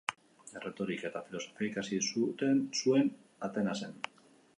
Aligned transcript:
Erretorika 0.59 1.05
eta 1.09 1.19
filosofia 1.27 1.67
ikasi 1.67 1.99
zuen 2.87 3.13
Atenasen. 3.49 3.95